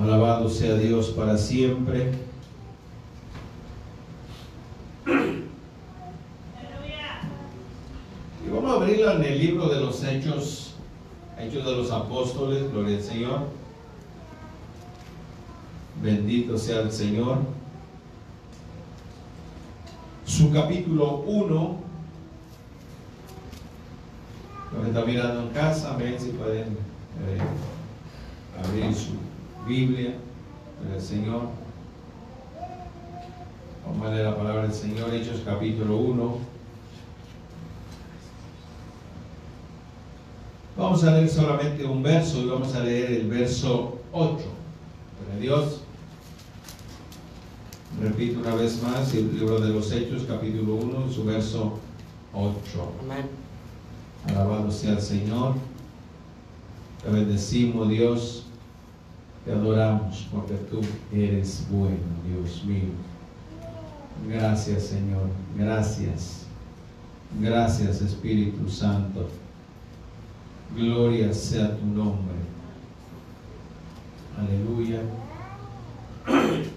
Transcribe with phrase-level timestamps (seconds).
[0.00, 2.12] Alabado sea Dios para siempre.
[8.46, 10.74] Y vamos a abrirla en el libro de los Hechos,
[11.38, 13.40] Hechos de los Apóstoles, gloria al Señor.
[16.02, 17.36] Bendito sea el Señor.
[20.24, 21.76] Su capítulo 1.
[24.72, 27.38] Los que están mirando en casa, ven si pueden eh,
[28.64, 29.29] abrir su
[29.66, 30.14] Biblia
[30.90, 31.42] del Señor.
[33.86, 36.38] Vamos a leer la palabra del Señor, Hechos capítulo 1.
[40.76, 44.38] Vamos a leer solamente un verso y vamos a leer el verso 8.
[45.24, 45.80] Para Dios.
[48.00, 51.78] Repito una vez más el libro de los Hechos, capítulo 1, su verso
[52.32, 52.54] 8.
[53.02, 53.26] Amén.
[54.26, 55.54] Alabado sea el Señor.
[57.02, 58.46] Te bendecimos, Dios.
[59.44, 60.80] Te adoramos porque tú
[61.12, 61.96] eres bueno,
[62.26, 62.90] Dios mío.
[64.28, 65.28] Gracias, Señor.
[65.56, 66.46] Gracias.
[67.40, 69.28] Gracias, Espíritu Santo.
[70.76, 72.34] Gloria sea tu nombre.
[74.38, 75.00] Aleluya.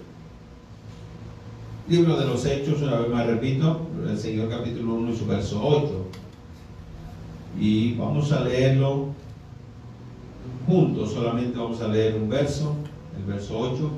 [1.88, 5.60] Libro de los Hechos, una vez más repito, el Señor capítulo 1 y su verso
[5.62, 6.06] 8.
[7.60, 9.08] Y vamos a leerlo
[10.66, 12.74] juntos, solamente vamos a leer un verso,
[13.16, 13.90] el verso 8,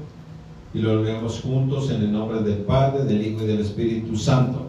[0.75, 4.69] y lo leemos juntos en el nombre del Padre, del Hijo y del Espíritu Santo.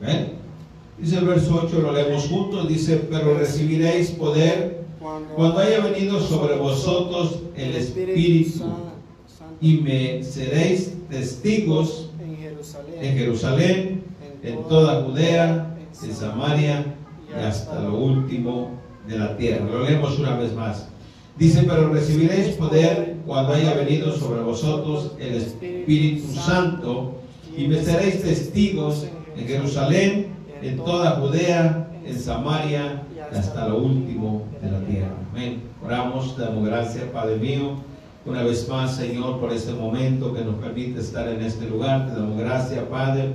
[0.00, 0.32] Amén.
[0.98, 4.84] Dice el verso 8, lo leemos juntos, dice, pero recibiréis poder
[5.34, 8.64] cuando haya venido sobre vosotros el Espíritu
[9.60, 12.10] y me seréis testigos
[13.00, 14.02] en Jerusalén,
[14.42, 16.94] en toda Judea, en Samaria
[17.28, 18.70] y hasta lo último
[19.06, 19.66] de la tierra.
[19.66, 20.88] Lo leemos una vez más.
[21.38, 27.16] Dice, pero recibiréis poder cuando haya venido sobre vosotros el Espíritu Santo
[27.54, 29.06] y me seréis testigos
[29.36, 30.28] en Jerusalén,
[30.62, 35.14] en toda Judea, en Samaria y hasta lo último de la tierra.
[35.30, 35.62] Amén.
[35.84, 37.76] Oramos, damos gracias, Padre mío,
[38.24, 42.06] una vez más, Señor, por este momento que nos permite estar en este lugar.
[42.06, 43.34] Te damos gracias, Padre.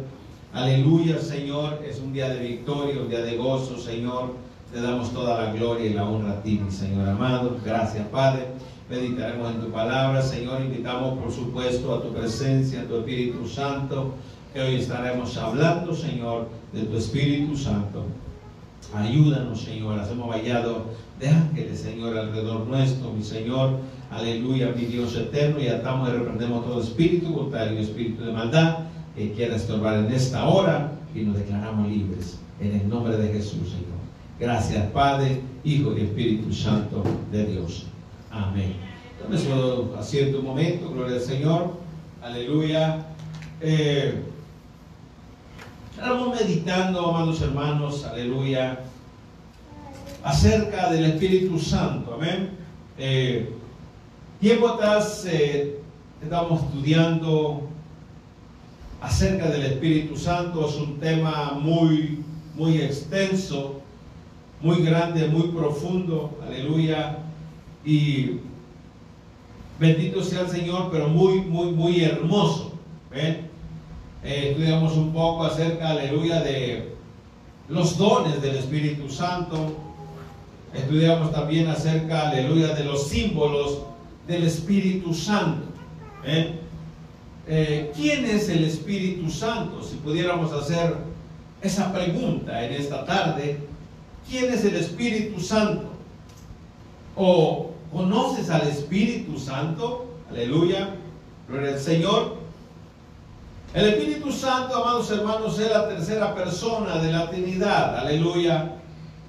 [0.53, 1.81] Aleluya, Señor.
[1.87, 4.33] Es un día de victoria, un día de gozo, Señor.
[4.71, 7.57] Te damos toda la gloria y la honra a ti, mi Señor amado.
[7.65, 8.47] Gracias, Padre.
[8.89, 10.61] Meditaremos en tu palabra, Señor.
[10.61, 14.13] Invitamos, por supuesto, a tu presencia, a tu Espíritu Santo,
[14.53, 18.05] que hoy estaremos hablando, Señor, de tu Espíritu Santo.
[18.95, 19.99] Ayúdanos, Señor.
[19.99, 20.85] Hacemos vallado
[21.19, 23.71] de ángeles, Señor, alrededor nuestro, mi Señor.
[24.09, 25.59] Aleluya, mi Dios eterno.
[25.59, 28.79] Y atamos y reprendemos todo espíritu contrario espíritu de maldad
[29.17, 33.69] que quiera estorbar en esta hora y nos declaramos libres en el nombre de Jesús,
[33.69, 34.00] Señor.
[34.41, 37.85] Gracias, Padre, Hijo y Espíritu Santo de Dios.
[38.31, 38.73] Amén.
[39.21, 41.73] Tome su un momento, gloria al Señor.
[42.23, 43.05] Aleluya.
[43.61, 44.19] Eh,
[45.91, 48.79] estamos meditando, amados hermanos, aleluya,
[50.23, 52.15] acerca del Espíritu Santo.
[52.15, 52.49] Amén.
[52.97, 53.53] Eh,
[54.39, 55.79] tiempo atrás eh,
[56.19, 57.69] estamos estudiando
[59.01, 60.67] acerca del Espíritu Santo.
[60.67, 62.23] Es un tema muy,
[62.55, 63.80] muy extenso,
[64.61, 66.37] muy grande, muy profundo.
[66.45, 67.17] Aleluya.
[67.83, 68.37] Y
[69.79, 72.73] bendito sea el Señor, pero muy, muy, muy hermoso.
[73.09, 73.49] ¿Ven?
[74.23, 76.93] Eh, estudiamos un poco acerca, aleluya, de
[77.69, 79.75] los dones del Espíritu Santo.
[80.73, 83.79] Estudiamos también acerca, aleluya, de los símbolos
[84.27, 85.65] del Espíritu Santo.
[87.47, 89.81] Eh, ¿quién es el Espíritu Santo?
[89.83, 90.95] Si pudiéramos hacer
[91.61, 93.57] esa pregunta en esta tarde,
[94.29, 95.83] ¿quién es el Espíritu Santo?
[97.15, 100.05] ¿O conoces al Espíritu Santo?
[100.29, 100.95] Aleluya,
[101.47, 102.35] gloria al Señor.
[103.73, 107.99] El Espíritu Santo, amados hermanos, es la tercera persona de la Trinidad.
[107.99, 108.75] Aleluya.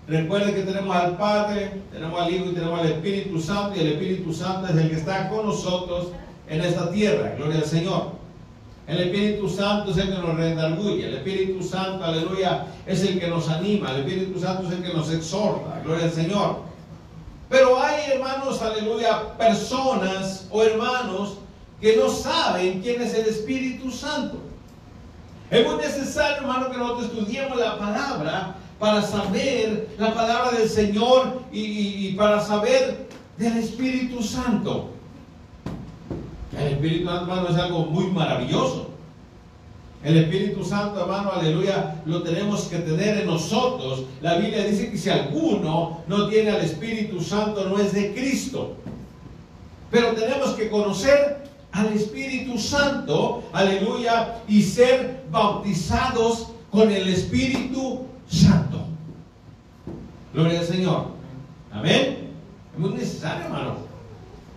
[0.09, 3.93] Recuerden que tenemos al Padre, tenemos al Hijo y tenemos al Espíritu Santo, y el
[3.93, 6.09] Espíritu Santo es el que está con nosotros
[6.49, 7.35] en esta tierra.
[7.37, 8.22] Gloria al Señor.
[8.93, 11.09] El Espíritu Santo es el que nos redarguye.
[11.09, 13.91] El Espíritu Santo, aleluya, es el que nos anima.
[13.91, 15.81] El Espíritu Santo es el que nos exhorta.
[15.83, 16.57] Gloria al Señor.
[17.49, 21.39] Pero hay hermanos, aleluya, personas o hermanos
[21.81, 24.39] que no saben quién es el Espíritu Santo.
[25.51, 31.43] Es muy necesario, hermano, que nosotros estudiemos la palabra para saber la palabra del Señor
[31.51, 33.09] y, para saber
[33.39, 34.91] del Espíritu Santo.
[36.59, 38.91] El Espíritu Santo, hermano, es algo muy maravilloso.
[40.05, 44.05] El Espíritu Santo, hermano, aleluya, lo tenemos que tener en nosotros.
[44.21, 48.75] La Biblia dice que si alguno no tiene al Espíritu Santo, no es de Cristo.
[49.91, 58.79] Pero tenemos que conocer al Espíritu Santo, aleluya, y ser bautizados con el Espíritu Santo.
[60.35, 61.07] Gloria al Señor.
[61.71, 62.31] Amén.
[62.73, 63.77] Es muy necesario, hermano,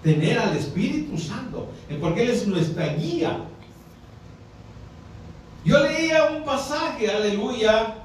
[0.06, 1.68] tener al Espíritu Santo,
[2.00, 3.40] porque Él es nuestra guía.
[5.66, 7.96] Yo leía un pasaje, aleluya,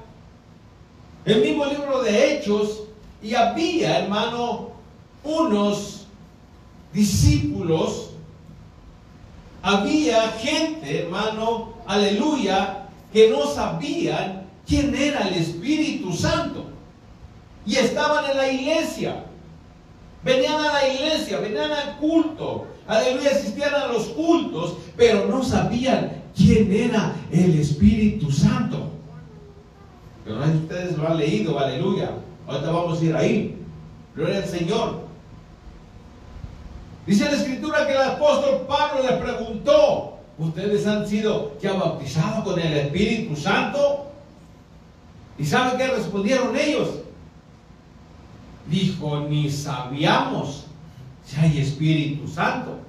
[1.25, 2.85] el mismo libro de Hechos,
[3.21, 4.71] y había, hermano,
[5.23, 6.07] unos
[6.91, 8.09] discípulos,
[9.61, 16.65] había gente, hermano, aleluya, que no sabían quién era el Espíritu Santo.
[17.63, 19.25] Y estaban en la iglesia.
[20.23, 22.67] Venían a la iglesia, venían al culto.
[22.87, 28.89] Aleluya, asistían a los cultos, pero no sabían quién era el Espíritu Santo.
[30.23, 32.11] Pero no ustedes lo han leído, aleluya.
[32.47, 33.57] Ahorita vamos a ir ahí.
[34.15, 35.01] Gloria al Señor.
[37.07, 42.59] Dice la escritura que el apóstol Pablo le preguntó, ¿ustedes han sido ya bautizados con
[42.59, 44.11] el Espíritu Santo?
[45.39, 47.00] ¿Y saben qué respondieron ellos?
[48.67, 50.65] Dijo, ni sabíamos
[51.25, 52.79] si hay Espíritu Santo.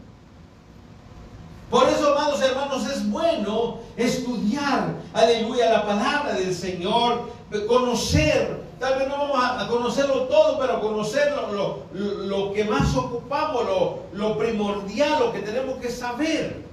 [1.70, 7.32] Por eso, amados hermanos, es bueno estudiar, aleluya, la palabra del Señor,
[7.66, 11.32] conocer Tal vez no vamos a conocerlo todo, pero conocer
[11.92, 13.64] lo, que más ocupamos,
[14.12, 16.64] lo, primordial, lo que tenemos que saber.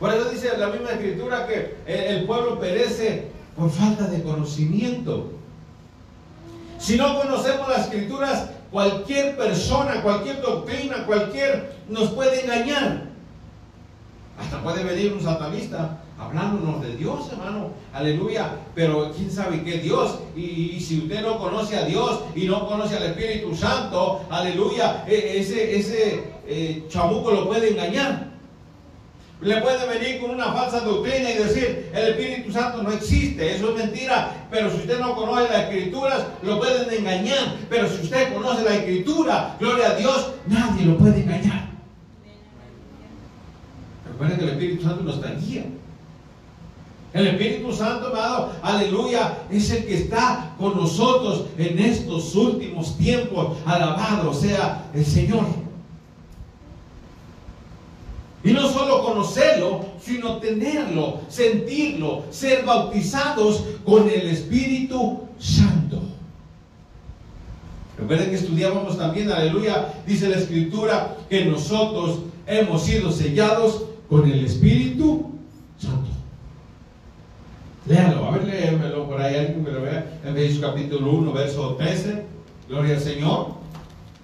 [0.00, 5.32] Por eso dice la misma escritura que el pueblo perece por falta de conocimiento.
[6.82, 13.04] Si no conocemos las escrituras, cualquier persona, cualquier doctrina, cualquier nos puede engañar.
[14.36, 17.70] Hasta puede venir un satanista hablándonos de Dios, hermano.
[17.92, 18.56] Aleluya.
[18.74, 20.18] Pero quién sabe qué Dios.
[20.34, 25.38] Y, si usted no conoce a Dios y no conoce al Espíritu Santo, aleluya, e,
[25.38, 28.31] ese, ese eh, chamuco lo puede engañar.
[29.42, 33.70] Le puede venir con una falsa doctrina y decir, el Espíritu Santo no existe, eso
[33.70, 34.46] es mentira.
[34.50, 37.56] Pero si usted no conoce las escrituras, lo pueden engañar.
[37.68, 41.70] Pero si usted conoce la escritura, gloria a Dios, nadie lo puede engañar.
[44.12, 45.64] Recuerden que el Espíritu Santo nos da guía.
[47.12, 53.58] El Espíritu Santo, amado, aleluya, es el que está con nosotros en estos últimos tiempos.
[53.66, 55.61] Alabado sea el Señor.
[58.44, 66.00] Y no solo conocerlo, sino tenerlo, sentirlo, ser bautizados con el Espíritu Santo.
[67.98, 74.44] Recuerden que estudiábamos también, aleluya, dice la Escritura, que nosotros hemos sido sellados con el
[74.44, 75.30] Espíritu
[75.78, 76.10] Santo.
[77.86, 80.20] Léalo, a ver, léemelo por ahí, alguien que lo vea.
[80.24, 82.24] Efesios capítulo 1, verso 13.
[82.68, 83.61] Gloria al Señor.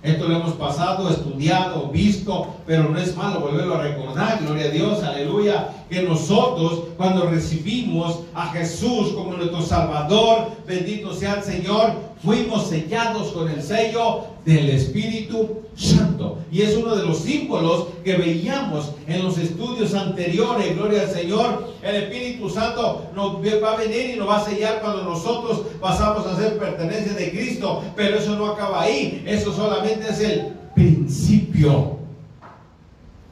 [0.02, 4.38] Esto lo hemos pasado, estudiado, visto, pero no es malo volverlo a recordar.
[4.42, 5.70] Gloria a Dios, aleluya.
[5.90, 13.32] Que nosotros, cuando recibimos a Jesús como nuestro Salvador, bendito sea el Señor, fuimos sellados
[13.32, 16.38] con el sello del Espíritu Santo.
[16.50, 20.76] Y es uno de los símbolos que veíamos en los estudios anteriores.
[20.76, 21.74] Gloria al Señor.
[21.82, 26.26] El Espíritu Santo nos va a venir y nos va a sellar cuando nosotros pasamos
[26.26, 27.82] a ser pertenencia de Cristo.
[27.94, 29.22] Pero eso no acaba ahí.
[29.26, 31.98] Eso solamente es el principio.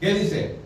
[0.01, 0.57] ¿Qué dice?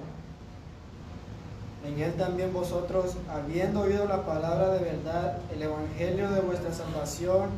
[1.87, 7.50] En él también vosotros, habiendo oído la palabra de verdad, el evangelio de vuestra salvación,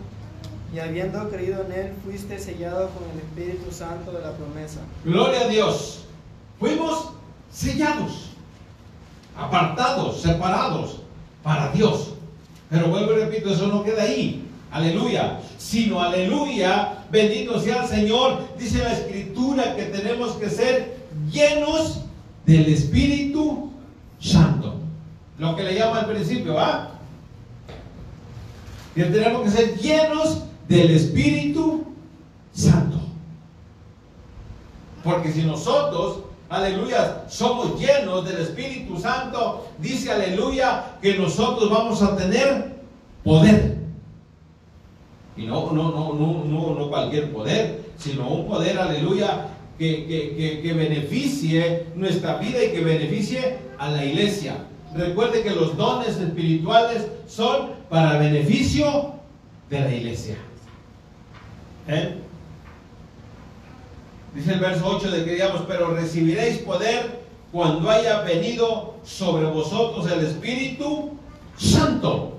[0.75, 4.81] y habiendo creído en Él, fuiste sellado con el Espíritu Santo de la promesa.
[5.05, 6.05] Gloria a Dios.
[6.59, 7.11] Fuimos
[7.53, 8.31] sellados,
[9.37, 11.03] apartados, separados
[11.43, 12.15] para Dios.
[12.71, 14.49] Pero vuelvo y repito, eso no queda ahí.
[14.71, 15.41] Aleluya.
[15.59, 18.49] Sino, aleluya, bendito sea el Señor.
[18.59, 20.97] Dice la Escritura que tenemos que ser
[21.31, 22.01] llenos
[22.47, 23.71] del Espíritu
[24.19, 24.77] Santo.
[25.39, 26.93] Lo que le llama al principio, ¿va?
[28.95, 31.85] Que tenemos que ser llenos del Espíritu
[32.53, 32.99] Santo.
[35.03, 42.17] Porque si nosotros, aleluya, somos llenos del Espíritu Santo, dice aleluya que nosotros vamos a
[42.17, 42.77] tener
[43.25, 43.79] poder.
[45.37, 50.61] Y no, no, no, no, no, no cualquier poder, sino un poder, aleluya, que, que,
[50.63, 54.67] que, beneficie nuestra vida y que beneficie a la iglesia.
[54.95, 59.15] Recuerde que los dones espirituales son para beneficio
[59.71, 60.37] de la iglesia.
[61.89, 62.19] ¿Eh?
[64.35, 70.11] Dice el verso 8 de que digamos, pero recibiréis poder cuando haya venido sobre vosotros
[70.11, 71.11] el Espíritu
[71.59, 72.39] Santo.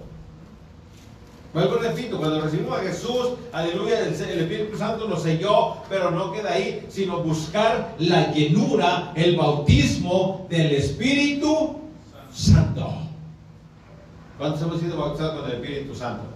[1.53, 6.31] Vuelvo repito, cuando recibimos a Jesús, aleluya, el, el Espíritu Santo nos selló, pero no
[6.31, 11.79] queda ahí, sino buscar la llenura, el bautismo del Espíritu
[12.33, 12.91] Santo.
[14.39, 16.32] ¿Cuántos hemos sido bautizados con el Espíritu Santo?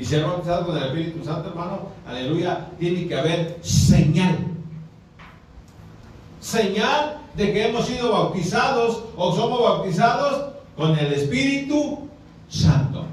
[0.00, 4.38] Y ser bautizado con el Espíritu Santo, hermano, aleluya, tiene que haber señal.
[6.40, 12.08] Señal de que hemos sido bautizados o somos bautizados con el Espíritu
[12.48, 13.04] Santo.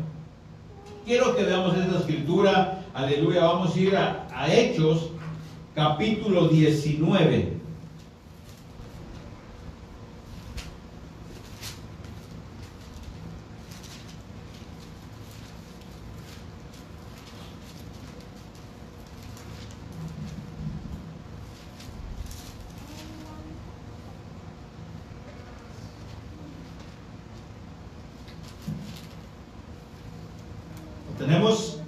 [1.06, 5.10] Quiero que veamos esta escritura, aleluya, vamos a ir a, a Hechos,
[5.76, 7.58] capítulo 19.
[31.18, 31.80] Tenemos,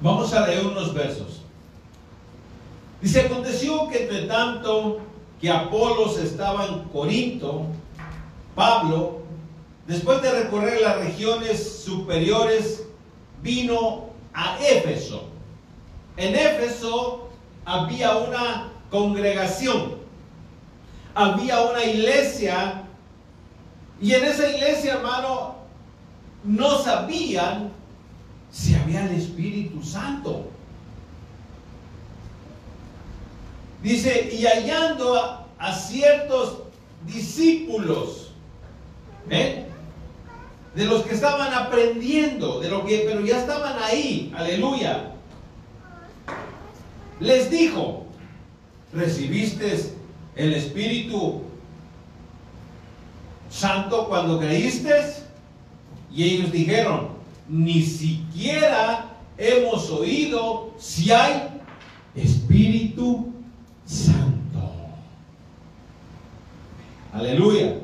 [0.00, 1.42] vamos a leer unos versos.
[3.02, 5.00] Dice, aconteció que entre tanto
[5.40, 7.66] que Apolos estaba en Corinto,
[8.54, 9.22] Pablo,
[9.86, 12.86] después de recorrer las regiones superiores,
[13.42, 15.24] vino a Éfeso.
[16.16, 17.28] En Éfeso
[17.64, 19.96] había una congregación,
[21.14, 22.82] había una iglesia,
[24.00, 25.56] y en esa iglesia, hermano,
[26.44, 27.72] no sabían
[28.50, 30.50] si había el Espíritu Santo.
[33.84, 35.14] Dice, y hallando
[35.58, 36.62] a, ciertos
[37.06, 38.30] discípulos,
[39.28, 45.12] de los que estaban aprendiendo, de lo que, pero ya estaban ahí, aleluya.
[47.20, 48.06] Les dijo,
[48.92, 49.92] ¿recibiste
[50.34, 51.42] el Espíritu
[53.50, 55.14] Santo cuando creíste?
[56.10, 57.10] Y ellos dijeron,
[57.48, 61.48] ni siquiera hemos oído si hay
[62.14, 63.34] Espíritu
[63.86, 64.72] Santo.
[67.14, 67.78] Aleluya.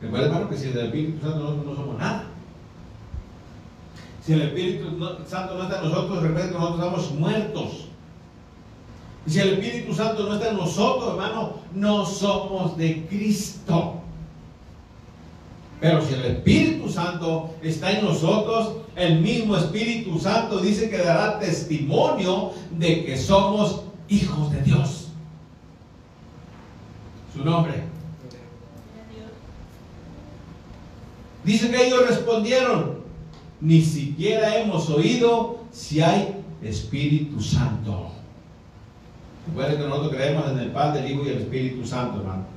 [0.00, 2.24] Recuerda, hermano, que sin el Espíritu Santo nosotros no somos nada.
[4.24, 4.84] Si el Espíritu
[5.26, 7.88] Santo no está en nosotros, recuerda que nosotros estamos muertos.
[9.26, 13.96] Y si el Espíritu Santo no está en nosotros, hermano, no somos de Cristo.
[15.80, 21.40] Pero si el Espíritu Santo está en nosotros, el mismo Espíritu Santo dice que dará
[21.40, 25.08] testimonio de que somos hijos de Dios.
[27.34, 27.83] Su nombre.
[31.44, 33.00] Dice que ellos respondieron,
[33.60, 38.10] ni siquiera hemos oído si hay Espíritu Santo.
[39.48, 42.54] Recuerden que nosotros creemos en el Padre, el Hijo y el Espíritu Santo, hermano.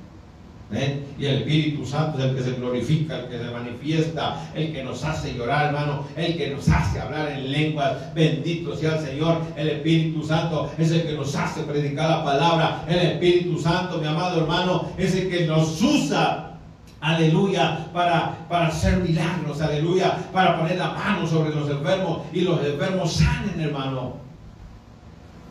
[0.72, 1.02] ¿Eh?
[1.18, 4.84] Y el Espíritu Santo es el que se glorifica, el que se manifiesta, el que
[4.84, 8.14] nos hace llorar, hermano, el que nos hace hablar en lenguas.
[8.14, 9.42] Bendito sea el Señor.
[9.56, 12.86] El Espíritu Santo es el que nos hace predicar la palabra.
[12.88, 16.47] El Espíritu Santo, mi amado hermano, es el que nos usa.
[17.00, 22.60] Aleluya, para, para hacer milagros, aleluya, para poner la mano sobre los enfermos y los
[22.66, 24.16] enfermos sanen, hermano.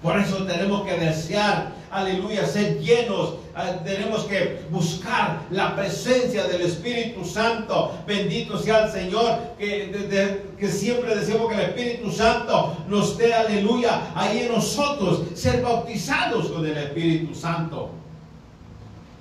[0.02, 3.34] Por eso tenemos que desear aleluya, ser llenos.
[3.54, 7.92] Ah, tenemos que buscar la presencia del Espíritu Santo.
[8.06, 14.12] Bendito sea el Señor, que, que siempre decimos que el Espíritu Santo nos dé, aleluya,
[14.14, 17.90] ahí en nosotros, ser bautizados con el Espíritu Santo.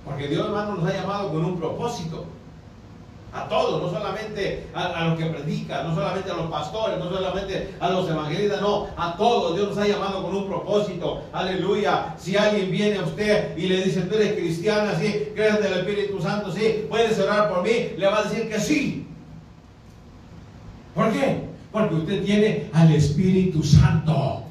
[0.06, 2.26] Porque Dios, hermano, nos ha llamado con un propósito
[3.36, 7.76] a todos, no solamente a, los que predican, no solamente a los pastores, no solamente
[7.82, 9.58] a los evangelistas, no, a todos.
[9.58, 11.24] Dios nos ha llamado con un propósito.
[11.34, 12.16] Aleluya.
[12.18, 16.22] Si alguien viene a usted y le dice, tú eres cristiana, sí, crees del Espíritu
[16.22, 19.06] Santo, sí, puedes orar por mí, le va a decir que sí.
[20.94, 21.42] ¿Por qué?
[21.74, 24.44] Porque usted tiene al Espíritu Santo.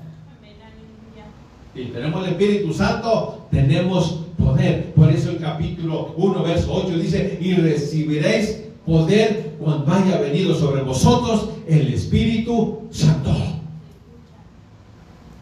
[1.74, 4.92] Y tenemos el Espíritu Santo, tenemos poder.
[4.94, 10.82] Por eso el capítulo 1, verso 8 dice, y recibiréis poder cuando haya venido sobre
[10.82, 13.30] vosotros el Espíritu Santo.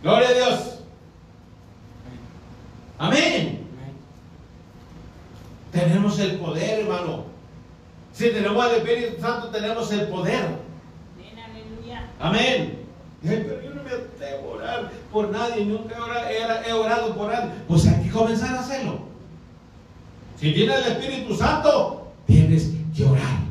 [0.02, 0.78] Gloria a Dios.
[2.98, 3.58] Amén.
[5.72, 7.24] Tenemos el poder, hermano.
[8.12, 10.62] Si tenemos el Espíritu Santo, tenemos el poder.
[12.20, 12.78] Amén.
[13.20, 15.94] pero yo no me atrevo a orar por nadie, nunca
[16.66, 17.50] he orado, por nadie.
[17.68, 19.00] Pues hay que comenzar a hacerlo.
[20.38, 23.42] Si tienes el Espíritu Santo, tienes llorar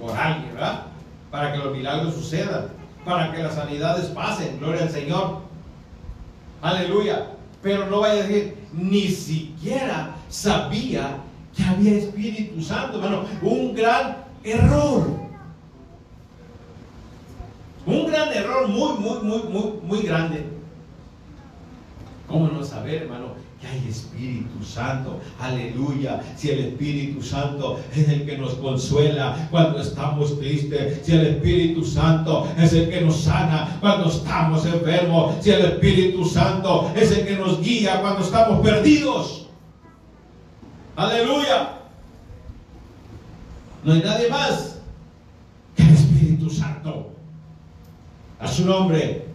[0.00, 0.82] por alguien, ¿verdad?
[1.30, 2.66] Para que los milagros sucedan,
[3.04, 5.42] para que las sanidades pasen, gloria al Señor.
[6.60, 7.28] Aleluya.
[7.62, 11.18] Pero no vaya a decir, ni siquiera sabía
[11.56, 13.24] que había Espíritu Santo, hermano.
[13.40, 15.21] Un gran error.
[18.12, 20.44] Gran error muy, muy, muy, muy, muy grande.
[22.28, 23.32] ¿Cómo no saber, hermano?
[23.58, 25.20] que hay Espíritu Santo.
[25.40, 26.20] Aleluya.
[26.36, 31.06] Si el Espíritu Santo es el que nos consuela cuando estamos tristes.
[31.06, 35.36] Si el Espíritu Santo es el que nos sana cuando estamos enfermos.
[35.40, 39.46] Si el Espíritu Santo es el que nos guía cuando estamos perdidos.
[40.96, 41.78] Aleluya.
[43.84, 44.80] No hay nadie más
[45.76, 47.11] que el Espíritu Santo.
[48.42, 49.26] A su nombre.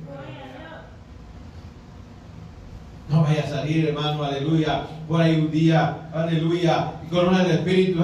[3.09, 8.01] No vaya a salir, hermano, aleluya, por ahí un día, aleluya, y con el Espíritu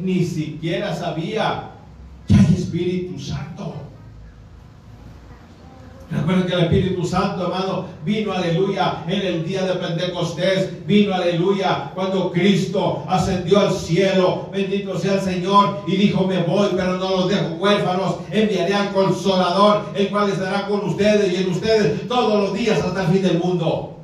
[0.00, 1.70] ni siquiera sabía
[2.26, 3.81] que hay Espíritu Santo.
[6.12, 11.90] Recuerden que el Espíritu Santo, hermano, vino, aleluya, en el día de Pentecostés, vino, aleluya,
[11.94, 17.10] cuando Cristo ascendió al cielo, bendito sea el Señor, y dijo, me voy, pero no
[17.16, 22.42] los dejo huérfanos, enviaré al consolador, el cual estará con ustedes y en ustedes todos
[22.42, 23.96] los días hasta el fin del mundo.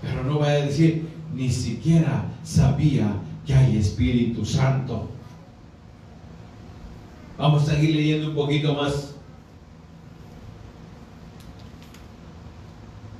[0.00, 5.08] Pero no voy a decir, ni siquiera sabía que hay Espíritu Santo.
[7.38, 9.14] Vamos a seguir leyendo un poquito más.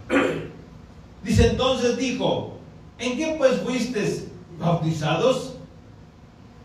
[1.24, 2.58] Dice entonces dijo,
[2.98, 4.28] ¿en qué pues fuisteis
[4.58, 5.56] bautizados?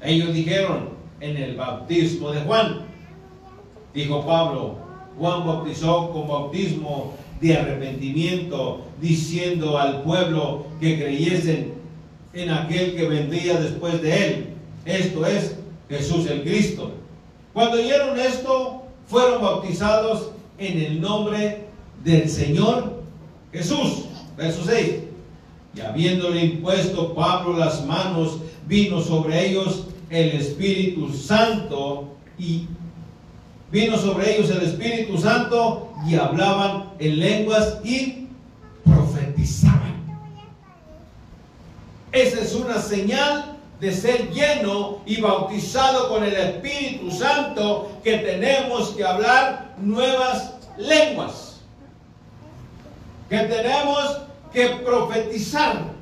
[0.02, 2.82] Ellos dijeron, en el bautismo de Juan.
[3.94, 4.78] Dijo Pablo,
[5.18, 11.74] Juan bautizó con bautismo de arrepentimiento, diciendo al pueblo que creyesen
[12.34, 14.46] en aquel que vendría después de él.
[14.86, 15.58] Esto es
[15.90, 16.92] Jesús el Cristo.
[17.54, 21.66] Cuando oyeron esto, fueron bautizados en el nombre
[22.04, 23.02] del Señor
[23.52, 24.06] Jesús.
[24.38, 24.96] Verso 6.
[25.76, 28.38] Y habiéndole impuesto Pablo las manos,
[28.68, 32.68] vino sobre ellos el Espíritu Santo y
[33.72, 38.28] vino sobre ellos el Espíritu Santo y hablaban en lenguas y
[38.84, 39.96] profetizaban.
[42.12, 43.49] Esa es una señal
[43.80, 51.62] de ser lleno y bautizado con el Espíritu Santo que tenemos que hablar nuevas lenguas.
[53.30, 56.00] Que tenemos que profetizar.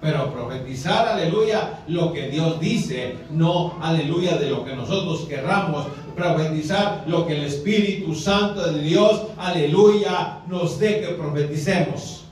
[0.00, 5.86] Pero profetizar, aleluya, lo que Dios dice, no, aleluya, de lo que nosotros querramos.
[6.14, 12.24] Profetizar lo que el Espíritu Santo de Dios, aleluya, nos dé que profeticemos.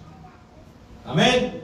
[1.05, 1.62] Amén.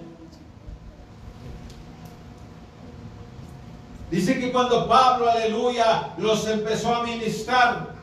[4.18, 7.94] Dice que cuando Pablo, aleluya, los empezó a ministrar,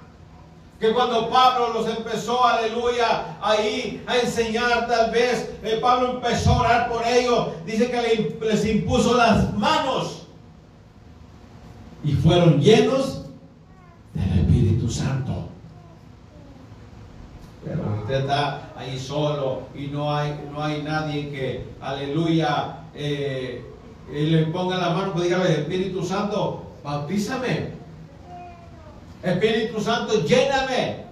[0.79, 6.59] que cuando Pablo los empezó, aleluya, ahí a enseñar tal vez, eh, Pablo empezó a
[6.61, 10.27] orar por ellos, dice que les impuso las manos
[12.01, 13.25] y fueron llenos
[14.13, 15.49] del Espíritu Santo.
[17.65, 23.74] Pero usted está ahí solo y no hay, no hay nadie que, aleluya, eh,
[24.11, 27.69] le ponga la mano, pues dígale, Espíritu Santo, bautízame.
[29.23, 31.05] Espíritu Santo, lléname.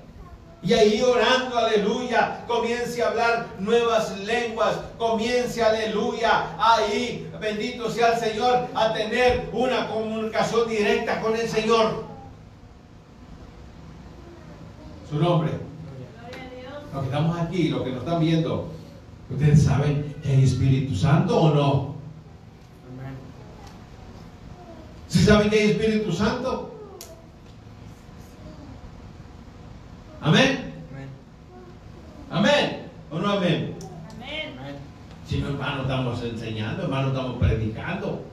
[0.61, 8.19] Y ahí orando, aleluya, comience a hablar nuevas lenguas, comience, aleluya, ahí, bendito sea el
[8.19, 12.05] Señor, a tener una comunicación directa con el Señor.
[15.09, 15.51] Su nombre.
[16.93, 18.71] Los que estamos aquí, los que nos están viendo,
[19.29, 21.92] ¿ustedes saben que hay Espíritu Santo o no?
[25.13, 26.73] ¿Sí saben que hay Espíritu Santo?
[30.19, 30.73] Amén.
[32.31, 32.87] Amén.
[33.11, 33.75] ¿O no amén?
[34.15, 34.75] Amén.
[35.29, 38.23] Si no, hermano, estamos enseñando, hermano, estamos predicando.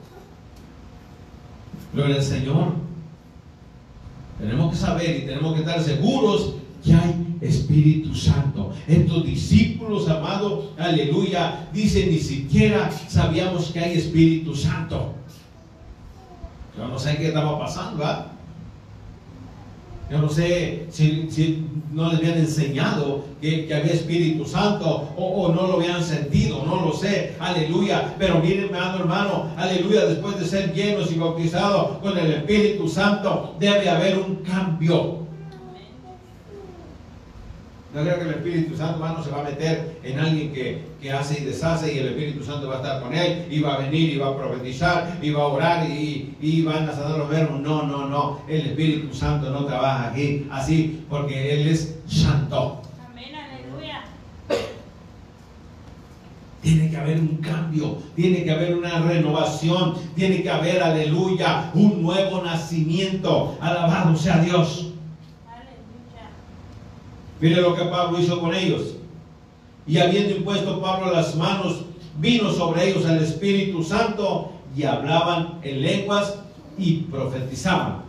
[1.93, 2.73] Gloria al Señor.
[4.39, 8.73] Tenemos que saber y tenemos que estar seguros que hay Espíritu Santo.
[8.87, 15.20] Estos discípulos, amados, aleluya, dicen ni siquiera sabíamos que hay Espíritu Santo.
[16.77, 18.27] Yo no sé qué estaba pasando, ¿verdad?
[20.11, 25.73] Yo no sé si, no les habían enseñado que, había Espíritu Santo o, no lo
[25.75, 28.13] habían sentido, no lo sé, aleluya.
[28.19, 33.55] Pero miren, hermano, hermano, aleluya, después de ser llenos y bautizados con el Espíritu Santo,
[33.57, 35.21] debe haber un cambio.
[37.93, 41.41] No creo que el Espíritu Santo, hermano, se va a meter en alguien que, hace
[41.41, 44.13] y deshace y el Espíritu Santo va a estar con él y va a venir
[44.13, 47.59] y va a profetizar y va a orar y, y van a sanar los verbos.
[47.59, 48.39] No, no, no.
[48.47, 52.81] El Espíritu Santo no trabaja aquí así porque Él es santo.
[53.09, 54.03] Amén, aleluya.
[56.61, 62.01] Tiene que haber un cambio, tiene que haber una renovación, tiene que haber, aleluya, un
[62.01, 63.57] nuevo nacimiento.
[63.59, 64.90] Alabado sea Dios.
[67.41, 68.93] Mire lo que Pablo hizo con ellos.
[69.87, 71.85] Y habiendo impuesto Pablo las manos,
[72.19, 76.35] vino sobre ellos el Espíritu Santo y hablaban en lenguas
[76.77, 78.03] y profetizaban.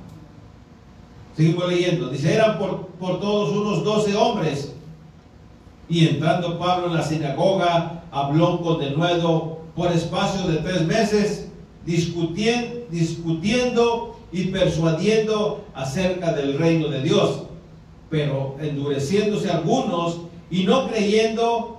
[1.35, 2.11] Seguimos leyendo.
[2.11, 4.75] Dice, eran por, por todos unos doce hombres.
[5.89, 11.49] Y entrando Pablo en la sinagoga, habló con denuedo por espacio de tres meses,
[11.87, 17.45] discutiendo, discutiendo y persuadiendo acerca del reino de Dios.
[18.13, 20.19] Pero endureciéndose algunos
[20.51, 21.79] y no creyendo,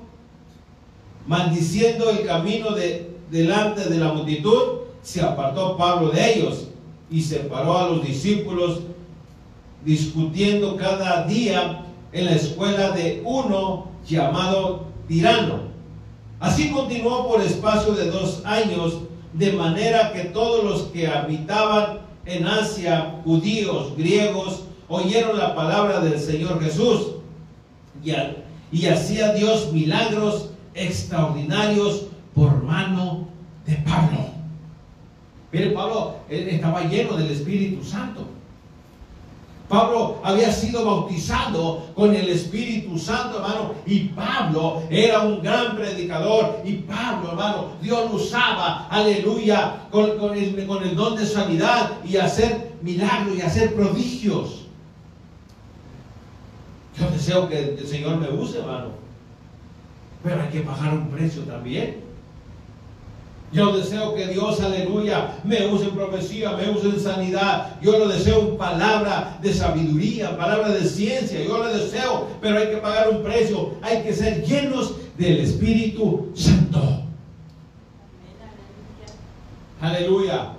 [1.27, 6.69] maldiciendo el camino de, delante de la multitud, se apartó Pablo de ellos
[7.11, 8.79] y separó a los discípulos
[9.85, 15.59] discutiendo cada día en la escuela de uno llamado tirano.
[16.39, 19.01] Así continuó por espacio de dos años,
[19.33, 24.63] de manera que todos los que habitaban en Asia, judíos, griegos,
[24.93, 27.13] oyeron la palabra del Señor Jesús
[28.03, 33.27] y, hacía Dios milagros extraordinarios por mano
[33.65, 34.19] de Pablo.
[35.51, 38.27] Mire, Pablo estaba lleno del Espíritu Santo.
[39.67, 46.61] Pablo había sido bautizado con el Espíritu Santo, hermano, y Pablo era un gran predicador,
[46.63, 51.91] y Pablo, hermano, Dios lo usaba, aleluya, con, con, el, con el don de sanidad
[52.07, 54.62] y hacer milagros y hacer prodigios.
[56.97, 58.89] Yo deseo que el Señor me use, hermano,
[60.23, 62.03] pero hay que pagar un precio también.
[63.51, 67.79] Yo deseo que Dios, aleluya, me use en profecía, me use en sanidad.
[67.81, 71.43] Yo lo deseo en palabra de sabiduría, palabra de ciencia.
[71.43, 73.75] Yo lo deseo, pero hay que pagar un precio.
[73.83, 77.03] Hay que ser llenos del Espíritu Santo.
[79.79, 80.53] Aleluya.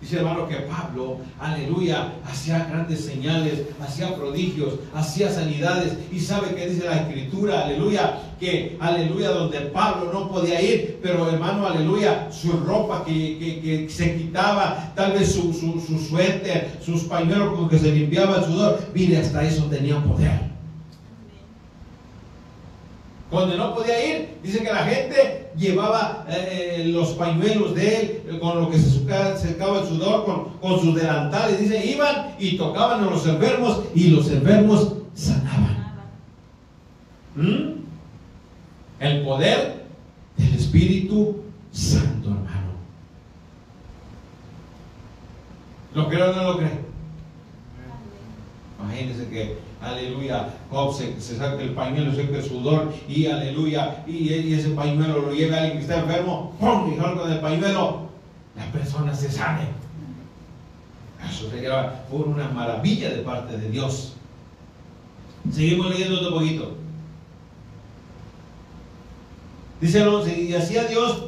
[0.00, 5.94] Dice hermano que Pablo, aleluya, hacía grandes señales, hacía prodigios, hacía sanidades.
[6.12, 11.28] Y sabe que dice la escritura, aleluya, que aleluya, donde Pablo no podía ir, pero
[11.28, 17.56] hermano, aleluya, su ropa que, se quitaba, tal vez su, su, su suéter, sus pañuelos
[17.56, 20.48] con que se limpiaba el sudor, mire, hasta eso tenía poder.
[23.30, 28.38] Cuando no podía ir, dice que la gente llevaba eh, los pañuelos de él, eh,
[28.38, 31.60] con lo que se secaba el sudor, con, con sus delantales.
[31.60, 35.92] Dice, iban y tocaban a los enfermos y los enfermos sanaban.
[37.34, 37.78] ¿Mm?
[39.00, 39.84] El poder
[40.36, 41.42] del Espíritu
[41.72, 42.72] Santo, hermano.
[45.94, 46.78] ¿Lo creo o no lo cree?
[48.80, 50.48] Imagínense que aleluya,
[50.96, 55.56] se, saca el pañuelo, se saca el sudor y aleluya, y, ese pañuelo lo lleva
[55.56, 56.92] a alguien que está enfermo, ¡pum!
[56.92, 58.08] y con el pañuelo,
[58.56, 59.68] la persona se sane.
[61.28, 64.14] Eso sería por una maravilla de parte de Dios.
[65.52, 66.74] Seguimos leyendo otro poquito.
[69.80, 71.24] Dice el 11, y hacía Dios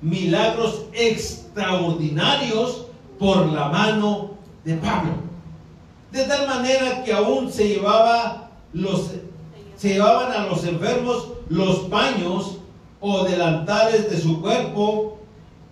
[0.00, 2.86] milagros extraordinarios
[3.18, 4.30] por la mano
[4.64, 5.29] de Pablo.
[6.12, 9.10] De tal manera que aún se llevaba los
[9.76, 12.58] se llevaban a los enfermos los paños
[13.00, 15.18] o delantales de su cuerpo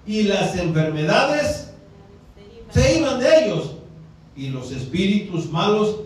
[0.06, 1.72] y las enfermedades
[2.70, 3.72] se iban de ellos
[4.34, 5.96] y los espíritus malos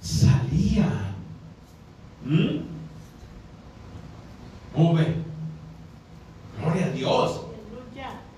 [0.00, 1.14] salían.
[2.24, 2.64] ¿Mm?
[6.60, 7.40] Gloria a Dios.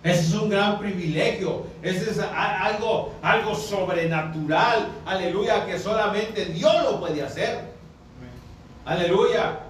[0.07, 1.65] Ese es un gran privilegio.
[1.83, 4.87] Ese es algo, algo sobrenatural.
[5.05, 7.73] Aleluya, que solamente Dios lo puede hacer.
[8.85, 9.61] Aleluya.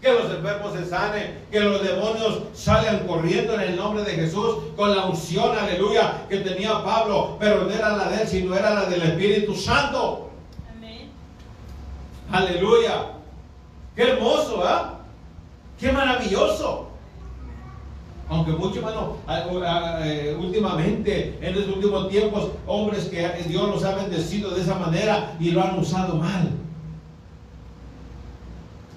[0.00, 4.56] Que los enfermos se sanen, que los demonios salgan corriendo en el nombre de Jesús
[4.76, 8.74] con la unción, aleluya, que tenía Pablo, pero no era la de él, sino era
[8.74, 10.30] la del Espíritu Santo.
[10.76, 11.08] Amén.
[12.30, 13.06] Aleluya.
[13.96, 14.98] Qué hermoso, ¿ah?
[15.78, 16.91] Qué maravilloso.
[18.28, 19.16] Aunque mucho, hermano,
[20.04, 25.36] eh, últimamente, en los últimos tiempos, hombres que Dios los ha bendecido de esa manera
[25.38, 26.50] y lo han usado mal.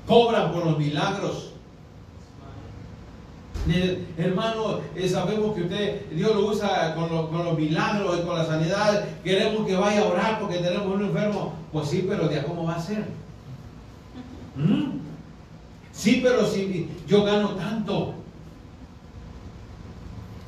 [0.08, 1.52] Cobran por los milagros.
[4.18, 9.06] Hermano, eh, sabemos que usted, Dios lo usa con, los milagros y con la sanidad.
[9.24, 11.54] Queremos que vaya a orar porque tenemos un enfermo.
[11.74, 13.06] Pues sí, pero ¿de cómo va a ser?
[14.56, 15.00] ¿Mm?
[15.92, 18.14] Sí, pero si yo gano tanto.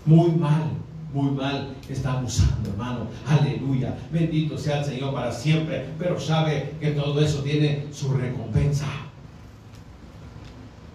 [0.08, 0.72] Muy mal,
[1.14, 3.08] muy mal está usando, hermano.
[3.28, 3.94] Aleluya.
[4.10, 5.90] Bendito sea el Señor para siempre.
[6.00, 8.86] Pero sabe que todo eso tiene su recompensa.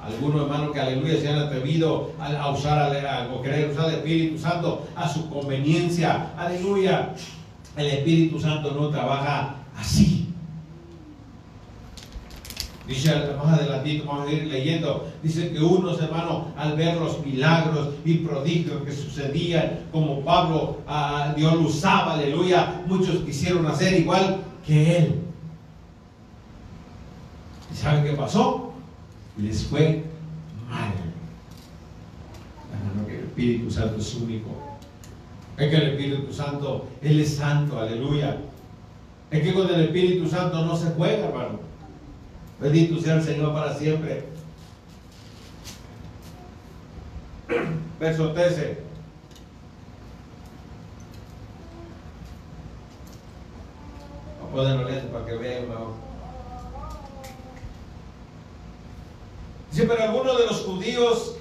[0.03, 4.89] Algunos hermanos que aleluya se han atrevido a, usar o querer usar el Espíritu Santo
[4.97, 6.33] a su conveniencia.
[6.39, 7.15] Aleluya.
[7.77, 10.22] El Espíritu Santo no trabaja así.
[12.93, 17.95] Dice más adelantito, vamos a ir leyendo, dice que unos hermanos al ver los milagros
[18.05, 24.43] y prodigios que sucedían, como Pablo, ah, Dios lo usaba, aleluya, muchos quisieron hacer igual
[24.67, 25.23] que él.
[27.73, 28.75] ¿Y saben qué pasó?
[29.39, 30.05] Les fue
[30.69, 30.93] mal.
[32.75, 34.51] Hermano, que el Espíritu Santo es único.
[35.57, 38.37] Es que el Espíritu Santo, Él es santo, aleluya.
[39.31, 41.72] Es que con el Espíritu Santo no se juega, hermano.
[42.61, 44.25] Bendito sea el Señor para siempre.
[47.99, 48.79] Verso 13.
[54.41, 55.67] Vamos a ponerlo lento para que vean
[59.71, 61.37] Dice, pero algunos de los judíos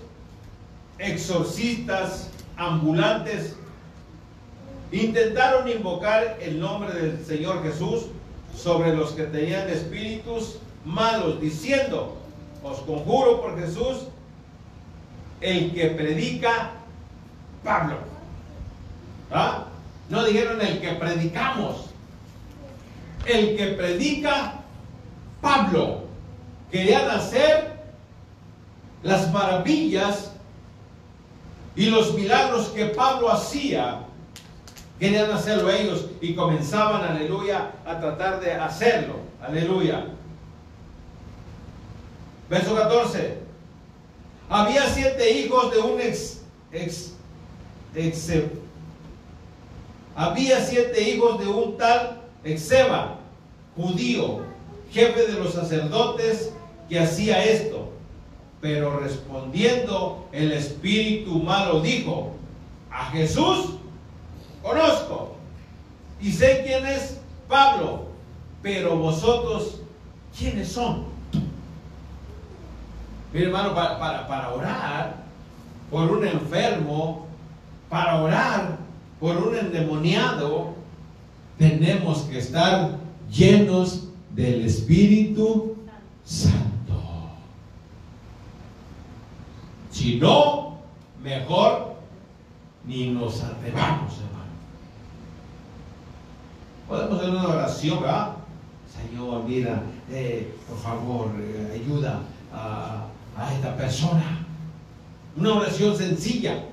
[0.97, 3.55] exorcistas ambulantes
[4.91, 8.05] intentaron invocar el nombre del Señor Jesús
[8.55, 12.17] sobre los que tenían espíritus malos, diciendo,
[12.63, 14.07] os conjuro por Jesús,
[15.41, 16.71] el que predica
[17.63, 17.97] Pablo.
[19.31, 19.65] ¿Ah?
[20.09, 21.85] No dijeron el que predicamos,
[23.25, 24.55] el que predica
[25.41, 26.03] Pablo.
[26.71, 27.71] Querían hacer
[29.03, 30.31] las maravillas
[31.75, 34.01] y los milagros que Pablo hacía.
[35.01, 39.15] Querían hacerlo ellos y comenzaban, aleluya, a tratar de hacerlo.
[39.41, 40.05] Aleluya.
[42.47, 43.39] Verso 14.
[44.47, 47.13] Había siete hijos de un ex, ex,
[47.95, 48.31] ex
[50.15, 53.17] había siete hijos de un tal Exeba,
[53.75, 54.41] judío,
[54.91, 56.53] jefe de los sacerdotes,
[56.87, 57.89] que hacía esto.
[58.59, 62.35] Pero respondiendo, el espíritu malo dijo,
[62.91, 63.80] a Jesús
[64.61, 65.35] conozco
[66.21, 68.07] y sé quién es Pablo,
[68.61, 69.81] pero vosotros,
[70.37, 71.05] ¿quiénes son?
[73.33, 75.23] Mire, hermano, para, para, orar
[75.89, 77.27] por un enfermo,
[77.89, 78.77] para orar
[79.19, 80.73] por un endemoniado,
[81.57, 82.97] tenemos que estar
[83.31, 85.77] llenos del Espíritu
[86.25, 86.61] Santo.
[89.91, 90.77] Si no,
[91.23, 91.95] mejor
[92.85, 94.50] ni nos atrevamos, hermano.
[96.91, 98.31] Podemos hacer una oración, ¿verdad?
[98.93, 102.19] Señor, mira, eh, por favor, eh, ayuda
[102.53, 104.45] a esta persona.
[105.37, 106.65] Una oración sencilla.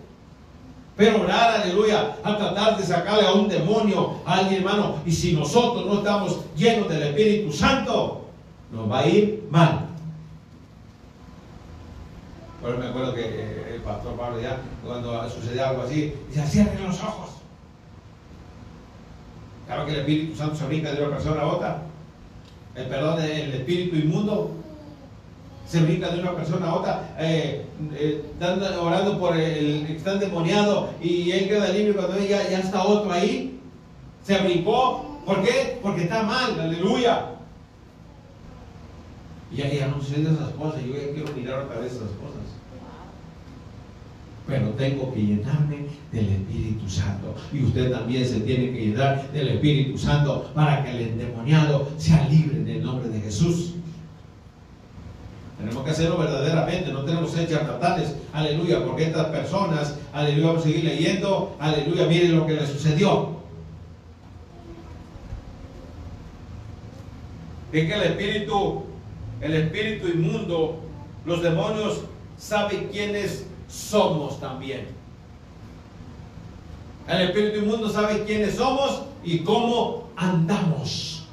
[0.96, 5.34] Pero orar, aleluya, a tratar de sacarle a un demonio, a alguien hermano, y si
[5.34, 8.26] nosotros no estamos llenos del Espíritu Santo,
[8.72, 9.86] nos va a ir mal.
[12.60, 16.88] Pero me acuerdo que eh, el pastor Pablo ya, cuando sucede algo así, dice, cierren
[16.88, 17.27] los ojos.
[19.68, 21.82] Claro que el Espíritu Santo se brinca de una persona a otra.
[22.74, 24.52] El perdón del espíritu inmundo
[25.66, 28.24] se brinca de una persona a otra, eh, eh,
[28.80, 33.12] orando por el que está endemoniado y él queda libre cuando ya, ya está otro
[33.12, 33.60] ahí.
[34.24, 35.20] Se brincó.
[35.26, 35.78] ¿Por qué?
[35.82, 37.26] Porque está mal, aleluya.
[39.52, 42.37] Y no suceden esas cosas, yo ya quiero mirar otra vez esas cosas.
[44.48, 47.34] Pero tengo que llenarme del Espíritu Santo.
[47.52, 52.26] Y usted también se tiene que llenar del Espíritu Santo para que el endemoniado sea
[52.28, 53.74] libre en el nombre de Jesús.
[55.58, 60.62] Tenemos que hacerlo verdaderamente, no tenemos que ser charlatanes, aleluya, porque estas personas, aleluya, vamos
[60.62, 63.38] a seguir leyendo, aleluya, miren lo que le sucedió.
[67.70, 68.84] Es que el espíritu,
[69.42, 70.80] el espíritu inmundo,
[71.26, 72.04] los demonios
[72.38, 74.88] saben quiénes somos también.
[77.06, 81.24] El espíritu inmundo sabe quiénes somos y cómo andamos.